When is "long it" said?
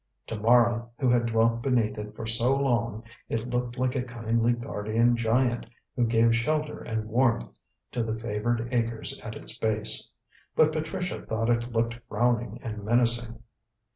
2.55-3.47